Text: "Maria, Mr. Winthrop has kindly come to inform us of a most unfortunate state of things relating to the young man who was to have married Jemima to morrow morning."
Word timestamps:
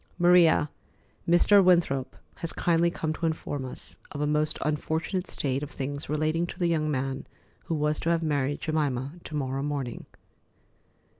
"Maria, 0.17 0.71
Mr. 1.29 1.63
Winthrop 1.63 2.15
has 2.37 2.53
kindly 2.53 2.89
come 2.89 3.13
to 3.13 3.27
inform 3.27 3.63
us 3.65 3.99
of 4.11 4.19
a 4.19 4.25
most 4.25 4.57
unfortunate 4.63 5.27
state 5.27 5.61
of 5.61 5.69
things 5.69 6.09
relating 6.09 6.47
to 6.47 6.57
the 6.57 6.65
young 6.65 6.89
man 6.89 7.27
who 7.65 7.75
was 7.75 7.99
to 7.99 8.09
have 8.09 8.23
married 8.23 8.59
Jemima 8.59 9.19
to 9.23 9.35
morrow 9.35 9.61
morning." 9.61 10.07